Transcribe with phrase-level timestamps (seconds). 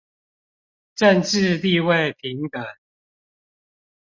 [0.95, 2.65] 政冶地位平等